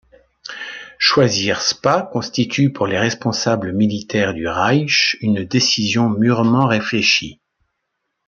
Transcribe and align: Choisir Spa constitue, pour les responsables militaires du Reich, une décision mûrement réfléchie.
Choisir 0.97 1.61
Spa 1.61 2.01
constitue, 2.11 2.71
pour 2.73 2.87
les 2.87 2.97
responsables 2.97 3.71
militaires 3.71 4.33
du 4.33 4.47
Reich, 4.47 5.15
une 5.21 5.43
décision 5.45 6.09
mûrement 6.09 6.65
réfléchie. 6.65 7.39